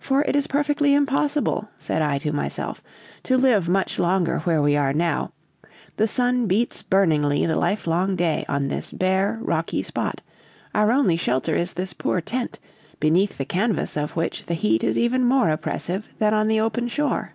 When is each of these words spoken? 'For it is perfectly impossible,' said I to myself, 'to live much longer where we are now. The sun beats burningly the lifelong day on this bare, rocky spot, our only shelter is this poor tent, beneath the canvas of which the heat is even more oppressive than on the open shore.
'For 0.00 0.22
it 0.22 0.34
is 0.34 0.48
perfectly 0.48 0.94
impossible,' 0.94 1.68
said 1.78 2.02
I 2.02 2.18
to 2.18 2.32
myself, 2.32 2.82
'to 3.22 3.36
live 3.38 3.68
much 3.68 4.00
longer 4.00 4.40
where 4.40 4.60
we 4.60 4.76
are 4.76 4.92
now. 4.92 5.30
The 5.96 6.08
sun 6.08 6.48
beats 6.48 6.82
burningly 6.82 7.46
the 7.46 7.54
lifelong 7.54 8.16
day 8.16 8.44
on 8.48 8.66
this 8.66 8.90
bare, 8.90 9.38
rocky 9.40 9.84
spot, 9.84 10.22
our 10.74 10.90
only 10.90 11.14
shelter 11.14 11.54
is 11.54 11.74
this 11.74 11.92
poor 11.92 12.20
tent, 12.20 12.58
beneath 12.98 13.38
the 13.38 13.44
canvas 13.44 13.96
of 13.96 14.16
which 14.16 14.46
the 14.46 14.54
heat 14.54 14.82
is 14.82 14.98
even 14.98 15.24
more 15.24 15.48
oppressive 15.50 16.08
than 16.18 16.34
on 16.34 16.48
the 16.48 16.58
open 16.58 16.88
shore. 16.88 17.34